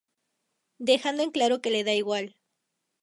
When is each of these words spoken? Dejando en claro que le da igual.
Dejando 0.79 1.21
en 1.21 1.29
claro 1.29 1.61
que 1.61 1.69
le 1.69 1.83
da 1.83 1.93
igual. 1.93 2.35